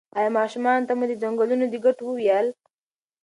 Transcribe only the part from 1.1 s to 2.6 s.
ځنګلونو د ګټو وویل؟